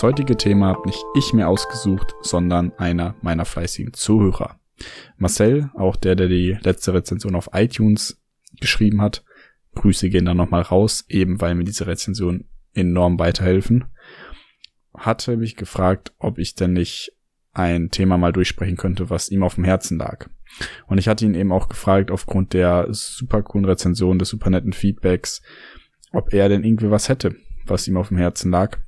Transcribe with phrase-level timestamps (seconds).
[0.00, 4.58] Das heutige Thema habe nicht ich mir ausgesucht, sondern einer meiner fleißigen Zuhörer.
[5.18, 8.18] Marcel, auch der, der die letzte Rezension auf iTunes
[8.62, 9.22] geschrieben hat.
[9.74, 13.84] Grüße gehen dann nochmal raus, eben weil mir diese Rezension enorm weiterhelfen.
[14.94, 17.12] Hatte mich gefragt, ob ich denn nicht
[17.52, 20.30] ein Thema mal durchsprechen könnte, was ihm auf dem Herzen lag.
[20.86, 24.72] Und ich hatte ihn eben auch gefragt, aufgrund der super coolen Rezension, des super netten
[24.72, 25.42] Feedbacks,
[26.10, 27.36] ob er denn irgendwie was hätte,
[27.66, 28.78] was ihm auf dem Herzen lag.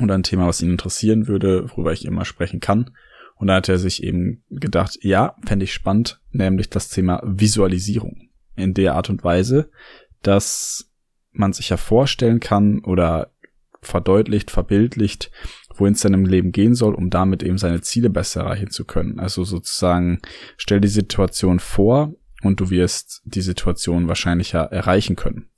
[0.00, 2.90] Und ein Thema, was ihn interessieren würde, worüber ich immer sprechen kann.
[3.36, 8.28] Und da hat er sich eben gedacht, ja, fände ich spannend, nämlich das Thema Visualisierung.
[8.56, 9.70] In der Art und Weise,
[10.22, 10.90] dass
[11.32, 13.32] man sich ja vorstellen kann oder
[13.82, 15.30] verdeutlicht, verbildlicht,
[15.76, 18.84] wohin es dann im Leben gehen soll, um damit eben seine Ziele besser erreichen zu
[18.84, 19.18] können.
[19.18, 20.20] Also sozusagen,
[20.56, 25.50] stell die Situation vor und du wirst die Situation wahrscheinlicher erreichen können.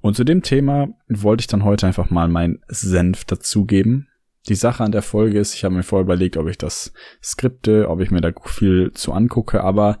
[0.00, 4.08] Und zu dem Thema wollte ich dann heute einfach mal meinen Senf dazugeben.
[4.48, 7.88] Die Sache an der Folge ist, ich habe mir vorher überlegt, ob ich das skripte,
[7.88, 9.98] ob ich mir da viel zu angucke, aber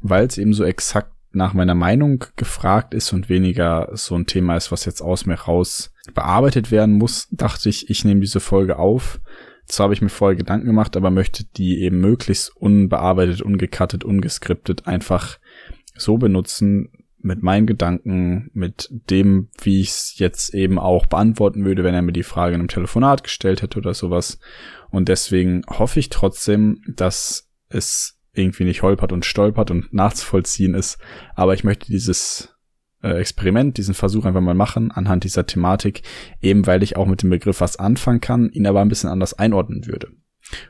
[0.00, 4.56] weil es eben so exakt nach meiner Meinung gefragt ist und weniger so ein Thema
[4.56, 8.78] ist, was jetzt aus mir raus bearbeitet werden muss, dachte ich, ich nehme diese Folge
[8.78, 9.20] auf.
[9.66, 14.86] Zwar habe ich mir vorher Gedanken gemacht, aber möchte die eben möglichst unbearbeitet, ungekattet, ungeskriptet
[14.86, 15.38] einfach
[15.96, 16.90] so benutzen,
[17.22, 22.02] mit meinen Gedanken, mit dem, wie ich es jetzt eben auch beantworten würde, wenn er
[22.02, 24.38] mir die Frage in einem Telefonat gestellt hätte oder sowas.
[24.90, 30.98] Und deswegen hoffe ich trotzdem, dass es irgendwie nicht holpert und stolpert und nachzuvollziehen ist.
[31.34, 32.56] Aber ich möchte dieses
[33.02, 36.02] äh, Experiment, diesen Versuch einfach mal machen anhand dieser Thematik,
[36.40, 39.34] eben weil ich auch mit dem Begriff was anfangen kann, ihn aber ein bisschen anders
[39.34, 40.08] einordnen würde.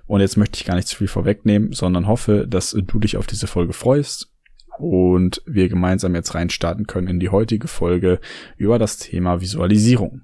[0.06, 3.26] Und jetzt möchte ich gar nicht zu viel vorwegnehmen, sondern hoffe, dass du dich auf
[3.26, 4.30] diese Folge freust
[4.80, 8.20] und wir gemeinsam jetzt reinstarten können in die heutige Folge
[8.56, 10.22] über das Thema Visualisierung.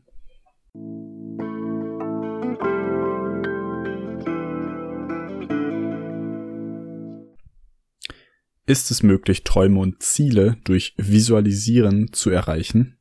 [8.69, 12.99] Ist es möglich, Träume und Ziele durch Visualisieren zu erreichen?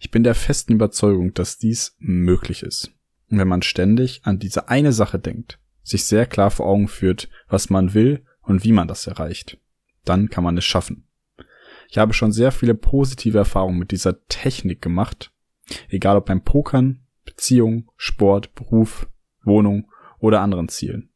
[0.00, 2.92] Ich bin der festen Überzeugung, dass dies möglich ist.
[3.28, 7.28] Und wenn man ständig an diese eine Sache denkt, sich sehr klar vor Augen führt,
[7.48, 9.58] was man will und wie man das erreicht,
[10.08, 11.06] dann kann man es schaffen.
[11.88, 15.32] Ich habe schon sehr viele positive Erfahrungen mit dieser Technik gemacht,
[15.88, 19.08] egal ob beim Pokern, Beziehung, Sport, Beruf,
[19.42, 21.10] Wohnung oder anderen Zielen.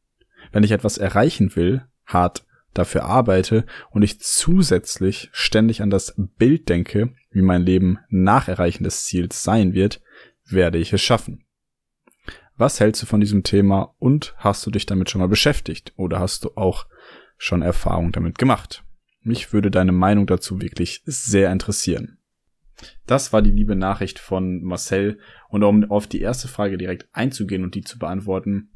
[0.53, 6.69] Wenn ich etwas erreichen will, hart dafür arbeite und ich zusätzlich ständig an das Bild
[6.69, 10.01] denke, wie mein Leben nach Erreichen des Ziels sein wird,
[10.45, 11.45] werde ich es schaffen.
[12.57, 16.21] Was hältst du von diesem Thema und hast du dich damit schon mal beschäftigt oder
[16.21, 16.87] hast du auch
[17.41, 18.85] schon Erfahrung damit gemacht?
[19.23, 22.19] Mich würde deine Meinung dazu wirklich sehr interessieren.
[23.07, 25.19] Das war die liebe Nachricht von Marcel
[25.49, 28.71] und um auf die erste Frage direkt einzugehen und die zu beantworten,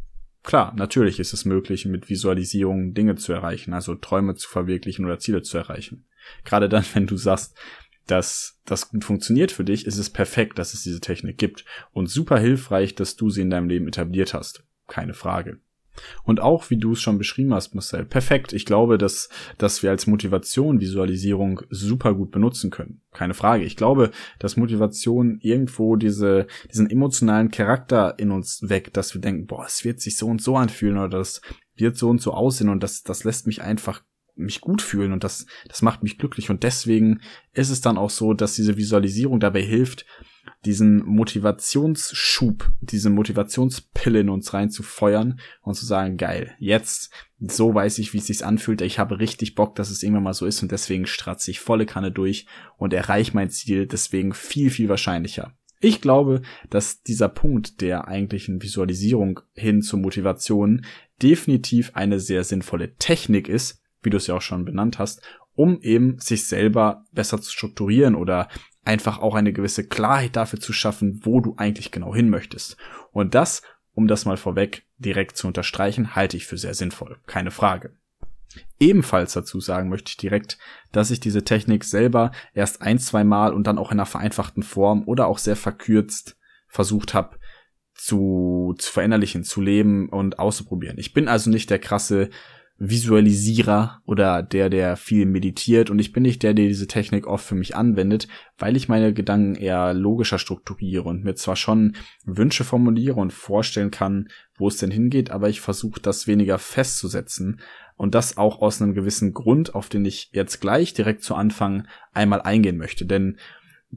[0.45, 5.19] Klar, natürlich ist es möglich, mit Visualisierung Dinge zu erreichen, also Träume zu verwirklichen oder
[5.19, 6.05] Ziele zu erreichen.
[6.45, 7.57] Gerade dann, wenn du sagst,
[8.07, 12.11] dass das gut funktioniert für dich, ist es perfekt, dass es diese Technik gibt und
[12.11, 14.63] super hilfreich, dass du sie in deinem Leben etabliert hast.
[14.87, 15.61] Keine Frage.
[16.25, 18.53] Und auch, wie du es schon beschrieben hast, Marcel, perfekt.
[18.53, 19.29] Ich glaube, dass,
[19.59, 23.01] dass wir als Motivation Visualisierung super gut benutzen können.
[23.13, 23.65] Keine Frage.
[23.65, 29.47] Ich glaube, dass Motivation irgendwo diese, diesen emotionalen Charakter in uns weckt, dass wir denken,
[29.47, 31.41] boah, es wird sich so und so anfühlen oder das
[31.77, 34.03] wird so und so aussehen und das, das lässt mich einfach
[34.37, 37.21] mich gut fühlen und das, das macht mich glücklich und deswegen
[37.53, 40.07] ist es dann auch so, dass diese Visualisierung dabei hilft,
[40.65, 48.13] diesen Motivationsschub, diese Motivationspille in uns reinzufeuern und zu sagen, geil, jetzt, so weiß ich,
[48.13, 50.73] wie es sich anfühlt, ich habe richtig Bock, dass es irgendwann mal so ist und
[50.73, 52.47] deswegen stratze ich volle Kanne durch
[52.77, 55.53] und erreiche mein Ziel deswegen viel, viel wahrscheinlicher.
[55.81, 56.41] Ich glaube,
[56.71, 60.87] dass dieser Punkt der eigentlichen Visualisierung hin zur Motivation
[61.23, 65.21] definitiv eine sehr sinnvolle Technik ist, wie du es ja auch schon benannt hast,
[65.55, 68.49] um eben sich selber besser zu strukturieren oder
[68.85, 72.77] einfach auch eine gewisse Klarheit dafür zu schaffen, wo du eigentlich genau hin möchtest.
[73.13, 73.63] Und das,
[73.95, 77.19] um das mal vorweg direkt zu unterstreichen, halte ich für sehr sinnvoll.
[77.27, 77.97] Keine Frage.
[78.79, 80.59] Ebenfalls dazu sagen möchte ich direkt,
[80.93, 84.63] dass ich diese Technik selber erst ein, zwei Mal und dann auch in einer vereinfachten
[84.63, 86.37] Form oder auch sehr verkürzt
[86.69, 87.39] versucht habe
[87.95, 90.99] zu, zu verinnerlichen, zu leben und auszuprobieren.
[90.99, 92.31] Ich bin also nicht der krasse
[92.77, 95.91] Visualisierer oder der, der viel meditiert.
[95.91, 98.27] Und ich bin nicht der, der diese Technik oft für mich anwendet,
[98.59, 101.95] weil ich meine Gedanken eher logischer strukturiere und mir zwar schon
[102.25, 107.61] Wünsche formuliere und vorstellen kann, wo es denn hingeht, aber ich versuche das weniger festzusetzen
[107.97, 111.87] und das auch aus einem gewissen Grund, auf den ich jetzt gleich direkt zu Anfang
[112.13, 113.39] einmal eingehen möchte, denn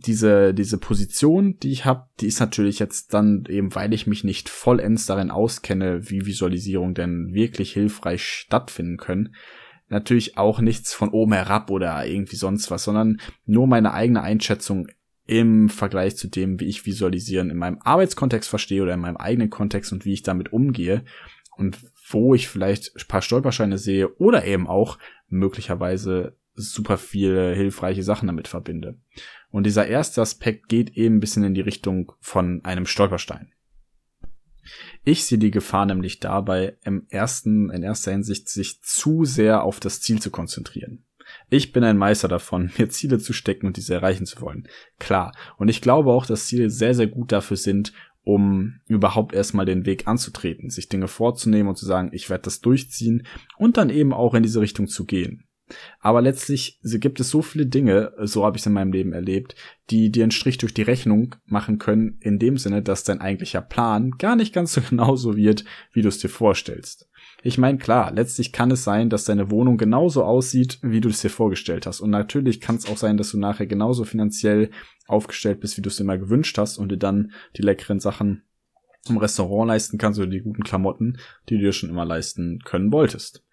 [0.06, 4.24] diese, diese Position, die ich habe, die ist natürlich jetzt dann eben, weil ich mich
[4.24, 9.36] nicht vollends darin auskenne, wie Visualisierung denn wirklich hilfreich stattfinden können,
[9.90, 14.88] natürlich auch nichts von oben herab oder irgendwie sonst was, sondern nur meine eigene Einschätzung
[15.26, 19.50] im Vergleich zu dem, wie ich Visualisieren in meinem Arbeitskontext verstehe oder in meinem eigenen
[19.50, 21.04] Kontext und wie ich damit umgehe
[21.58, 21.78] und
[22.10, 24.98] wo ich vielleicht ein paar Stolperscheine sehe oder eben auch
[25.28, 28.98] möglicherweise super viele hilfreiche Sachen damit verbinde.
[29.50, 33.52] Und dieser erste Aspekt geht eben ein bisschen in die Richtung von einem Stolperstein.
[35.04, 39.80] Ich sehe die Gefahr nämlich dabei, im ersten, in erster Hinsicht sich zu sehr auf
[39.80, 41.06] das Ziel zu konzentrieren.
[41.50, 44.68] Ich bin ein Meister davon, mir Ziele zu stecken und diese erreichen zu wollen.
[45.00, 45.34] Klar.
[45.58, 49.86] Und ich glaube auch, dass Ziele sehr, sehr gut dafür sind, um überhaupt erstmal den
[49.86, 53.26] Weg anzutreten, sich Dinge vorzunehmen und zu sagen, ich werde das durchziehen
[53.58, 55.47] und dann eben auch in diese Richtung zu gehen.
[56.00, 59.56] Aber letztlich gibt es so viele Dinge, so habe ich es in meinem Leben erlebt,
[59.90, 63.62] die dir einen Strich durch die Rechnung machen können, in dem Sinne, dass dein eigentlicher
[63.62, 67.10] Plan gar nicht ganz so genauso wird, wie du es dir vorstellst.
[67.44, 71.22] Ich meine, klar, letztlich kann es sein, dass deine Wohnung genauso aussieht, wie du es
[71.22, 72.02] dir vorgestellt hast.
[72.02, 74.72] Und natürlich kann es auch sein, dass du nachher genauso finanziell
[75.08, 78.44] aufgestellt bist, wie du es dir mal gewünscht hast und dir dann die leckeren Sachen
[79.08, 81.18] im Restaurant leisten kannst oder die guten Klamotten,
[81.48, 83.46] die du dir schon immer leisten können wolltest.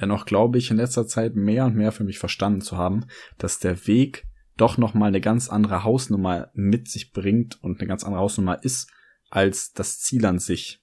[0.00, 3.06] Dennoch glaube ich in letzter Zeit mehr und mehr für mich verstanden zu haben,
[3.38, 4.26] dass der Weg
[4.56, 8.90] doch nochmal eine ganz andere Hausnummer mit sich bringt und eine ganz andere Hausnummer ist
[9.30, 10.80] als das Ziel an sich.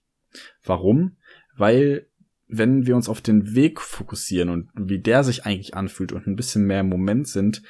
[0.63, 1.17] Warum?
[1.55, 2.07] Weil
[2.47, 6.35] wenn wir uns auf den Weg fokussieren und wie der sich eigentlich anfühlt und ein
[6.35, 7.63] bisschen mehr im Moment sind,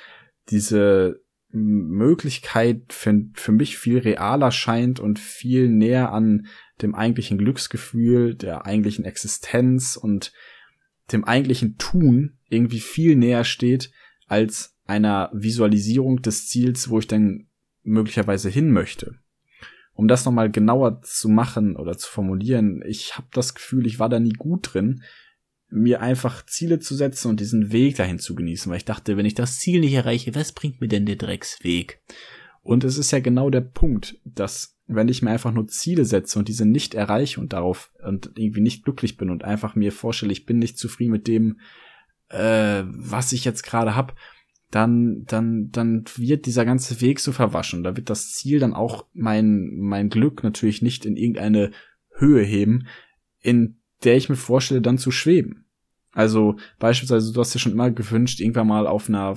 [0.49, 1.21] diese
[1.51, 6.47] Möglichkeit für, für mich viel realer scheint und viel näher an
[6.81, 10.33] dem eigentlichen Glücksgefühl, der eigentlichen Existenz und
[11.13, 13.91] dem eigentlichen Tun irgendwie viel näher steht
[14.27, 17.47] als einer Visualisierung des Ziels, wo ich dann
[17.83, 19.15] möglicherweise hin möchte.
[19.93, 24.09] Um das nochmal genauer zu machen oder zu formulieren, ich habe das Gefühl, ich war
[24.09, 25.03] da nie gut drin,
[25.69, 29.25] mir einfach Ziele zu setzen und diesen Weg dahin zu genießen, weil ich dachte, wenn
[29.25, 32.01] ich das Ziel nicht erreiche, was bringt mir denn der Drecksweg?
[32.61, 36.39] Und es ist ja genau der Punkt, dass wenn ich mir einfach nur Ziele setze
[36.39, 40.31] und diese nicht erreiche und darauf und irgendwie nicht glücklich bin und einfach mir vorstelle,
[40.31, 41.59] ich bin nicht zufrieden mit dem,
[42.29, 44.15] äh, was ich jetzt gerade hab,
[44.71, 47.83] dann, dann, dann wird dieser ganze Weg so verwaschen.
[47.83, 51.71] Da wird das Ziel dann auch mein, mein Glück natürlich nicht in irgendeine
[52.15, 52.87] Höhe heben,
[53.39, 55.65] in der ich mir vorstelle, dann zu schweben.
[56.13, 59.35] Also beispielsweise, du hast dir schon immer gewünscht, irgendwann mal auf einer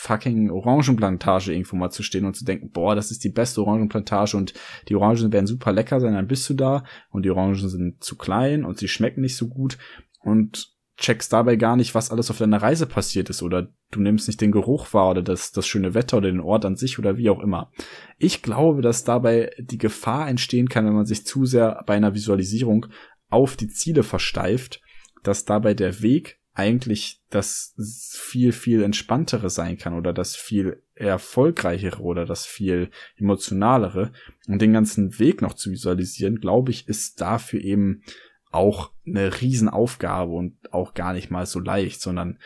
[0.00, 4.34] fucking Orangenplantage irgendwo mal zu stehen und zu denken, boah, das ist die beste Orangenplantage
[4.34, 4.54] und
[4.88, 8.16] die Orangen werden super lecker sein, dann bist du da und die Orangen sind zu
[8.16, 9.76] klein und sie schmecken nicht so gut
[10.20, 14.26] und checkst dabei gar nicht, was alles auf deiner Reise passiert ist oder du nimmst
[14.26, 17.18] nicht den Geruch wahr oder das, das schöne Wetter oder den Ort an sich oder
[17.18, 17.70] wie auch immer.
[18.18, 22.14] Ich glaube, dass dabei die Gefahr entstehen kann, wenn man sich zu sehr bei einer
[22.14, 22.86] Visualisierung
[23.28, 24.80] auf die Ziele versteift,
[25.22, 27.74] dass dabei der Weg eigentlich das
[28.18, 34.12] viel, viel entspanntere sein kann oder das viel erfolgreichere oder das viel emotionalere.
[34.48, 38.02] Und den ganzen Weg noch zu visualisieren, glaube ich, ist dafür eben
[38.50, 42.38] auch eine Riesenaufgabe und auch gar nicht mal so leicht, sondern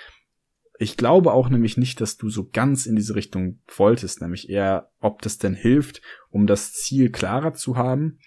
[0.78, 4.90] ich glaube auch nämlich nicht, dass du so ganz in diese Richtung wolltest, nämlich eher,
[5.00, 8.18] ob das denn hilft, um das Ziel klarer zu haben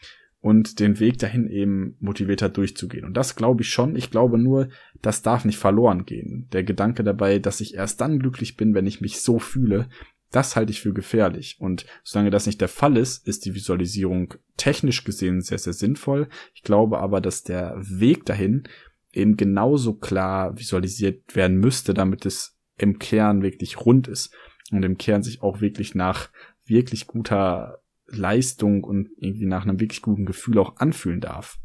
[0.48, 3.04] und den Weg dahin eben motivierter durchzugehen.
[3.04, 3.98] Und das glaube ich schon.
[3.98, 4.70] Ich glaube nur,
[5.02, 6.48] das darf nicht verloren gehen.
[6.54, 9.90] Der Gedanke dabei, dass ich erst dann glücklich bin, wenn ich mich so fühle,
[10.32, 11.58] das halte ich für gefährlich.
[11.60, 16.30] Und solange das nicht der Fall ist, ist die Visualisierung technisch gesehen sehr, sehr sinnvoll.
[16.54, 18.64] Ich glaube aber, dass der Weg dahin
[19.12, 24.34] eben genauso klar visualisiert werden müsste, damit es im Kern wirklich rund ist
[24.72, 26.30] und im Kern sich auch wirklich nach
[26.64, 31.58] wirklich guter Leistung und irgendwie nach einem wirklich guten Gefühl auch anfühlen darf.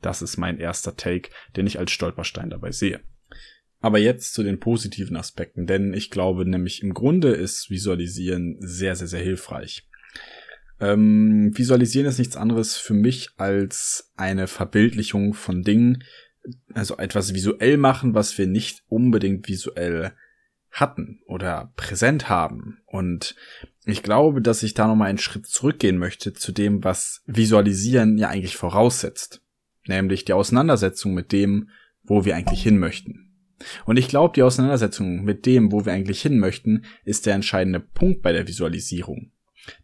[0.00, 3.00] Das ist mein erster Take, den ich als Stolperstein dabei sehe.
[3.80, 8.94] Aber jetzt zu den positiven Aspekten, denn ich glaube nämlich im Grunde ist Visualisieren sehr,
[8.94, 9.88] sehr, sehr hilfreich.
[10.80, 16.04] Ähm, Visualisieren ist nichts anderes für mich als eine Verbildlichung von Dingen,
[16.72, 20.12] also etwas visuell machen, was wir nicht unbedingt visuell
[20.70, 22.78] hatten oder präsent haben.
[22.86, 23.34] Und
[23.84, 28.28] ich glaube, dass ich da nochmal einen Schritt zurückgehen möchte zu dem, was Visualisieren ja
[28.28, 29.42] eigentlich voraussetzt.
[29.86, 31.70] Nämlich die Auseinandersetzung mit dem,
[32.02, 33.30] wo wir eigentlich hin möchten.
[33.84, 37.80] Und ich glaube, die Auseinandersetzung mit dem, wo wir eigentlich hin möchten, ist der entscheidende
[37.80, 39.32] Punkt bei der Visualisierung.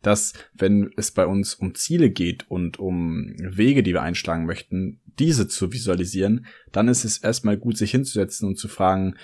[0.03, 5.01] Dass, wenn es bei uns um Ziele geht und um Wege, die wir einschlagen möchten,
[5.19, 9.17] diese zu visualisieren, dann ist es erstmal gut, sich hinzusetzen und zu fragen,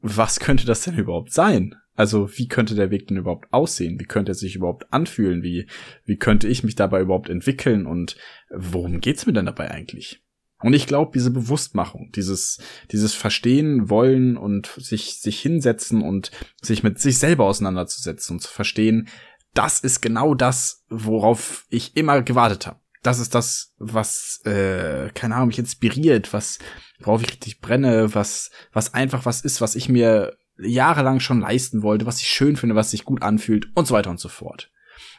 [0.00, 1.74] was könnte das denn überhaupt sein?
[1.94, 4.00] Also wie könnte der Weg denn überhaupt aussehen?
[4.00, 5.42] Wie könnte er sich überhaupt anfühlen?
[5.42, 5.66] Wie,
[6.04, 7.86] wie könnte ich mich dabei überhaupt entwickeln?
[7.86, 8.16] Und
[8.50, 10.22] worum geht's mir denn dabei eigentlich?
[10.62, 12.58] Und ich glaube, diese Bewusstmachung, dieses,
[12.90, 16.30] dieses Verstehen wollen und sich, sich hinsetzen und
[16.62, 19.08] sich mit sich selber auseinanderzusetzen und zu verstehen,
[19.54, 22.79] das ist genau das, worauf ich immer gewartet habe.
[23.02, 26.58] Das ist das, was, äh, keine Ahnung, mich inspiriert, was,
[26.98, 31.82] worauf ich richtig brenne, was, was einfach was ist, was ich mir jahrelang schon leisten
[31.82, 34.70] wollte, was ich schön finde, was sich gut anfühlt und so weiter und so fort.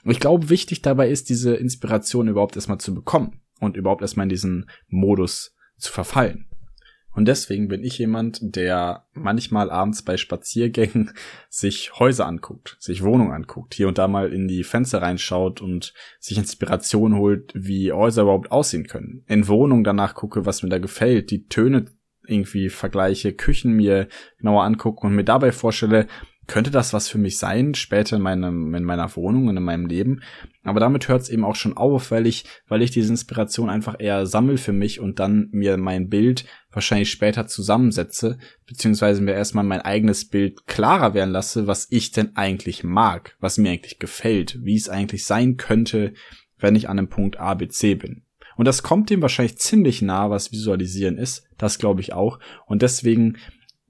[0.04, 4.26] Und ich glaube, wichtig dabei ist, diese Inspiration überhaupt erstmal zu bekommen und überhaupt erstmal
[4.26, 6.51] in diesen Modus zu verfallen.
[7.14, 11.12] Und deswegen bin ich jemand, der manchmal abends bei Spaziergängen
[11.50, 15.94] sich Häuser anguckt, sich Wohnungen anguckt, hier und da mal in die Fenster reinschaut und
[16.20, 19.24] sich Inspiration holt, wie Häuser überhaupt aussehen können.
[19.28, 21.86] In Wohnungen danach gucke, was mir da gefällt, die Töne
[22.26, 26.08] irgendwie vergleiche, Küchen mir genauer angucke und mir dabei vorstelle,
[26.48, 29.86] könnte das was für mich sein, später in, meinem, in meiner Wohnung und in meinem
[29.86, 30.22] Leben.
[30.64, 33.96] Aber damit hört es eben auch schon auf, weil ich, weil ich diese Inspiration einfach
[34.00, 39.64] eher sammel für mich und dann mir mein Bild wahrscheinlich später zusammensetze, beziehungsweise mir erstmal
[39.64, 44.60] mein eigenes Bild klarer werden lasse, was ich denn eigentlich mag, was mir eigentlich gefällt,
[44.64, 46.14] wie es eigentlich sein könnte,
[46.60, 48.24] wenn ich an einem Punkt A, B, C bin.
[48.56, 51.48] Und das kommt dem wahrscheinlich ziemlich nah, was Visualisieren ist.
[51.58, 52.40] Das glaube ich auch.
[52.68, 53.38] Und deswegen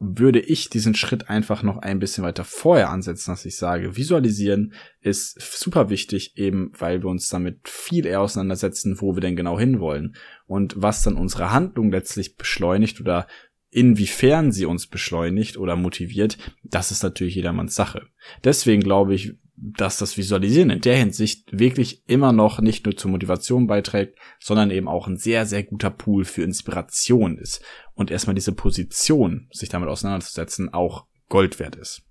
[0.03, 4.73] würde ich diesen Schritt einfach noch ein bisschen weiter vorher ansetzen, dass ich sage, visualisieren
[4.99, 9.59] ist super wichtig, eben weil wir uns damit viel eher auseinandersetzen, wo wir denn genau
[9.59, 10.15] hinwollen
[10.47, 13.27] und was dann unsere Handlung letztlich beschleunigt oder
[13.69, 18.07] inwiefern sie uns beschleunigt oder motiviert, das ist natürlich jedermanns Sache.
[18.43, 23.11] Deswegen glaube ich, dass das Visualisieren in der Hinsicht wirklich immer noch nicht nur zur
[23.11, 27.63] Motivation beiträgt, sondern eben auch ein sehr, sehr guter Pool für Inspiration ist.
[27.93, 32.01] Und erstmal diese Position, sich damit auseinanderzusetzen, auch Gold wert ist.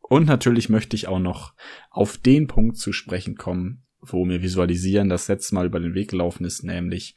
[0.00, 1.52] Und natürlich möchte ich auch noch
[1.90, 6.10] auf den Punkt zu sprechen kommen, wo mir Visualisieren das letzte Mal über den Weg
[6.10, 7.14] gelaufen ist, nämlich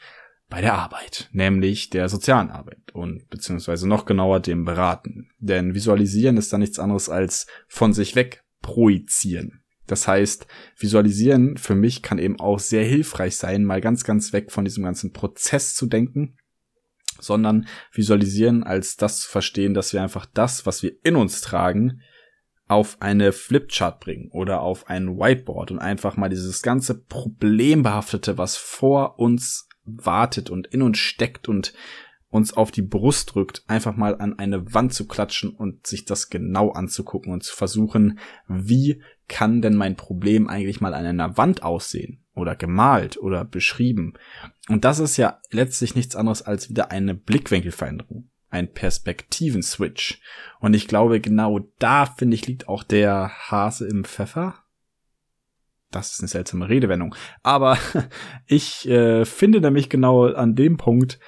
[0.49, 5.29] bei der Arbeit, nämlich der sozialen Arbeit und beziehungsweise noch genauer dem Beraten.
[5.39, 9.63] Denn Visualisieren ist da nichts anderes als von sich weg projizieren.
[9.87, 14.51] Das heißt, visualisieren für mich kann eben auch sehr hilfreich sein, mal ganz, ganz weg
[14.51, 16.37] von diesem ganzen Prozess zu denken,
[17.19, 22.01] sondern visualisieren als das zu verstehen, dass wir einfach das, was wir in uns tragen,
[22.67, 28.55] auf eine Flipchart bringen oder auf ein Whiteboard und einfach mal dieses ganze Problembehaftete, was
[28.55, 31.73] vor uns wartet und in uns steckt und
[32.31, 36.29] uns auf die Brust drückt, einfach mal an eine Wand zu klatschen und sich das
[36.29, 41.61] genau anzugucken und zu versuchen, wie kann denn mein Problem eigentlich mal an einer Wand
[41.61, 44.13] aussehen oder gemalt oder beschrieben.
[44.69, 50.21] Und das ist ja letztlich nichts anderes als wieder eine Blickwinkelveränderung, ein Perspektiven-Switch.
[50.59, 54.55] Und ich glaube, genau da, finde ich, liegt auch der Hase im Pfeffer.
[55.91, 57.13] Das ist eine seltsame Redewendung.
[57.43, 57.77] Aber
[58.45, 61.19] ich äh, finde nämlich genau an dem Punkt,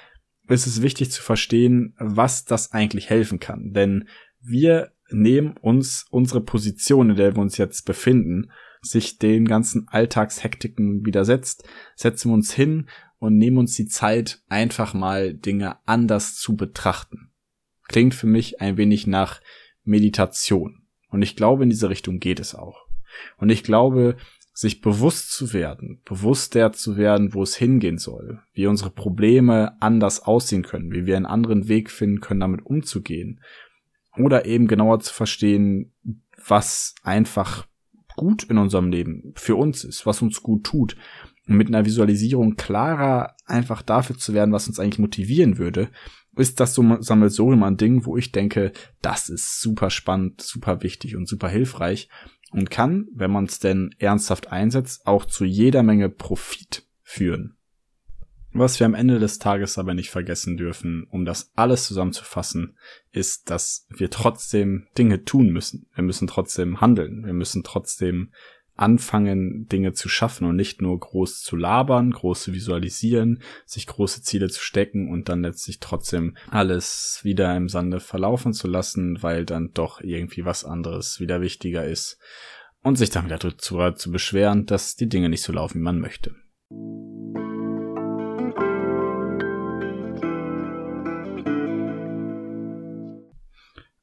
[0.48, 3.72] ist es wichtig zu verstehen, was das eigentlich helfen kann.
[3.74, 4.08] Denn
[4.42, 11.06] wir nehmen uns unsere Position, in der wir uns jetzt befinden, sich den ganzen Alltagshektiken
[11.06, 16.56] widersetzt, setzen wir uns hin und nehmen uns die Zeit, einfach mal Dinge anders zu
[16.56, 17.32] betrachten.
[17.88, 19.42] Klingt für mich ein wenig nach
[19.84, 20.88] Meditation.
[21.10, 22.88] Und ich glaube, in diese Richtung geht es auch.
[23.38, 24.18] Und ich glaube,
[24.54, 30.22] sich bewusst zu werden, bewusster zu werden, wo es hingehen soll, wie unsere Probleme anders
[30.22, 33.42] aussehen können, wie wir einen anderen Weg finden können, damit umzugehen.
[34.16, 35.92] Oder eben genauer zu verstehen,
[36.48, 37.66] was einfach
[38.16, 40.96] gut in unserem Leben für uns ist, was uns gut tut.
[41.48, 45.90] Und mit einer Visualisierung klarer einfach dafür zu werden, was uns eigentlich motivieren würde,
[46.36, 51.16] ist das so Sammelsurium an Dingen, wo ich denke, das ist super spannend, super wichtig
[51.16, 52.08] und super hilfreich
[52.54, 57.58] und kann, wenn man es denn ernsthaft einsetzt, auch zu jeder Menge Profit führen.
[58.56, 62.78] Was wir am Ende des Tages aber nicht vergessen dürfen, um das alles zusammenzufassen,
[63.12, 65.88] ist, dass wir trotzdem Dinge tun müssen.
[65.96, 67.26] Wir müssen trotzdem handeln.
[67.26, 68.32] Wir müssen trotzdem
[68.76, 74.22] anfangen, Dinge zu schaffen und nicht nur groß zu labern, groß zu visualisieren, sich große
[74.22, 79.46] Ziele zu stecken und dann letztlich trotzdem alles wieder im Sande verlaufen zu lassen, weil
[79.46, 82.18] dann doch irgendwie was anderes wieder wichtiger ist
[82.82, 86.00] und sich dann wieder dazu zu beschweren, dass die Dinge nicht so laufen, wie man
[86.00, 86.36] möchte.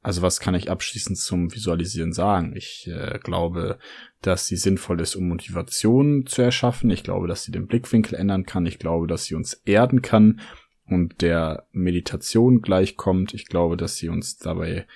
[0.01, 2.55] Also was kann ich abschließend zum Visualisieren sagen?
[2.55, 3.77] Ich äh, glaube,
[4.21, 6.89] dass sie sinnvoll ist, um Motivation zu erschaffen.
[6.89, 8.65] Ich glaube, dass sie den Blickwinkel ändern kann.
[8.65, 10.41] Ich glaube, dass sie uns erden kann
[10.87, 13.35] und der Meditation gleichkommt.
[13.35, 14.87] Ich glaube, dass sie uns dabei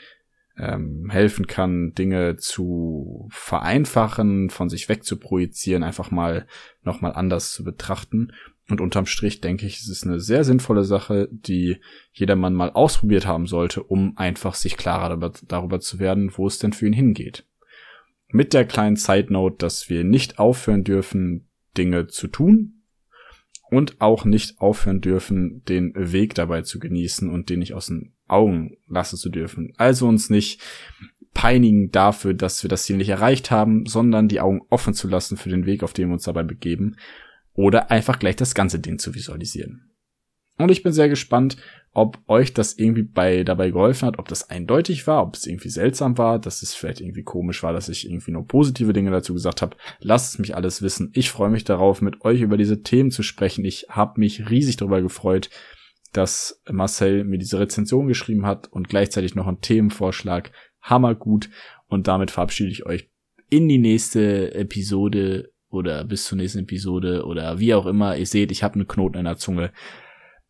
[0.57, 6.47] ähm, helfen kann, Dinge zu vereinfachen, von sich weg zu projizieren, einfach mal
[6.81, 8.31] nochmal anders zu betrachten.
[8.67, 11.77] Und unterm Strich denke ich, es ist eine sehr sinnvolle Sache, die
[12.13, 16.57] jedermann mal ausprobiert haben sollte, um einfach sich klarer darüber, darüber zu werden, wo es
[16.57, 17.45] denn für ihn hingeht.
[18.29, 22.81] Mit der kleinen Side Note, dass wir nicht aufhören dürfen, Dinge zu tun
[23.69, 28.13] und auch nicht aufhören dürfen, den Weg dabei zu genießen und den nicht aus den
[28.27, 29.73] Augen lassen zu dürfen.
[29.77, 30.59] Also uns nicht
[31.35, 35.37] peinigen dafür, dass wir das Ziel nicht erreicht haben, sondern die Augen offen zu lassen
[35.37, 36.95] für den Weg, auf dem wir uns dabei begeben
[37.55, 39.91] oder einfach gleich das ganze Ding zu visualisieren.
[40.57, 41.57] Und ich bin sehr gespannt,
[41.91, 45.69] ob euch das irgendwie bei dabei geholfen hat, ob das eindeutig war, ob es irgendwie
[45.69, 49.33] seltsam war, dass es vielleicht irgendwie komisch war, dass ich irgendwie nur positive Dinge dazu
[49.33, 49.75] gesagt habe.
[49.99, 51.11] Lasst es mich alles wissen.
[51.13, 53.65] Ich freue mich darauf, mit euch über diese Themen zu sprechen.
[53.65, 55.49] Ich habe mich riesig darüber gefreut,
[56.13, 60.51] dass Marcel mir diese Rezension geschrieben hat und gleichzeitig noch einen Themenvorschlag.
[60.81, 61.49] Hammergut.
[61.87, 63.09] Und damit verabschiede ich euch
[63.49, 68.17] in die nächste Episode oder bis zur nächsten Episode oder wie auch immer.
[68.17, 69.71] Ihr seht, ich habe einen Knoten in der Zunge.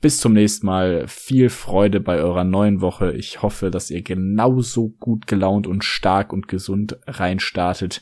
[0.02, 1.08] Bis zum nächsten Mal.
[1.08, 3.14] Viel Freude bei eurer neuen Woche.
[3.14, 8.02] Ich hoffe, dass ihr genauso gut gelaunt und stark und gesund reinstartet,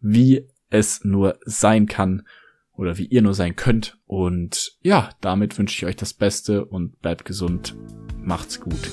[0.00, 2.26] wie es nur sein kann
[2.72, 3.98] oder wie ihr nur sein könnt.
[4.06, 7.74] Und ja, damit wünsche ich euch das Beste und bleibt gesund.
[8.22, 8.90] Macht's gut.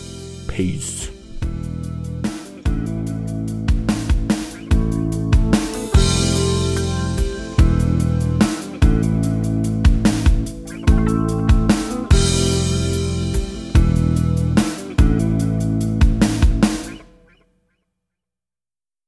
[0.48, 1.12] Peace.